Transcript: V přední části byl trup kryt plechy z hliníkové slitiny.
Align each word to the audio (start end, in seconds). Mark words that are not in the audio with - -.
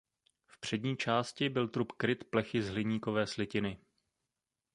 V 0.47 0.59
přední 0.59 0.97
části 0.97 1.49
byl 1.49 1.67
trup 1.67 1.91
kryt 1.91 2.23
plechy 2.23 2.61
z 2.61 2.69
hliníkové 2.69 3.27
slitiny. 3.27 3.79